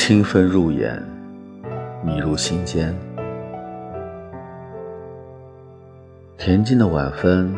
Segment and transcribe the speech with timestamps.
[0.00, 1.02] 清风入眼，
[2.04, 2.94] 你入心间。
[6.38, 7.52] 恬静的晚风，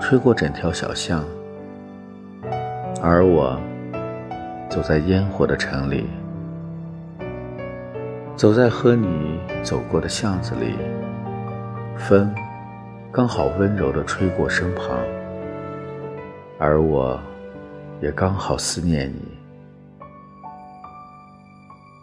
[0.00, 1.24] 吹过整条小巷，
[3.02, 3.58] 而我
[4.70, 6.06] 走在烟火的城里，
[8.36, 10.76] 走在和你走过的巷子里，
[11.96, 12.32] 风
[13.10, 15.00] 刚好温柔地吹过身旁，
[16.60, 17.20] 而我
[18.00, 19.43] 也刚好思念你。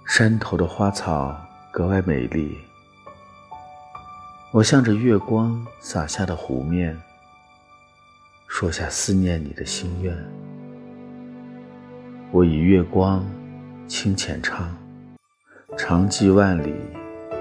[0.05, 1.35] 山头的花草
[1.71, 2.57] 格外美丽，
[4.51, 6.99] 我向着月光洒下的湖面，
[8.47, 10.13] 说下思念你的心愿。
[12.29, 13.25] 我以月光
[13.87, 14.75] 轻浅唱，
[15.77, 16.75] 长寄万里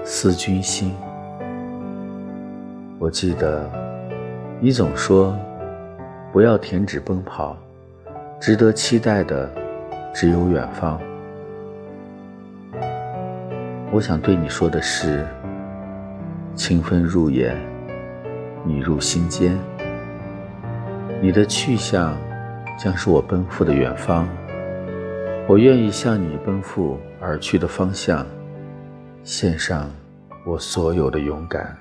[0.05, 0.95] 思君心。
[2.99, 3.69] 我记得
[4.61, 5.37] 你总说，
[6.31, 7.57] 不要停止奔跑，
[8.39, 9.51] 值得期待的
[10.13, 11.01] 只有远方。
[13.93, 15.27] 我想对你说的是：
[16.55, 17.57] 清风入眼，
[18.63, 19.59] 你入心间。
[21.21, 22.15] 你的去向，
[22.79, 24.25] 将是我奔赴的远方。
[25.45, 28.25] 我愿意向你奔赴而去的方向，
[29.23, 29.91] 献上
[30.45, 31.77] 我所有的勇敢。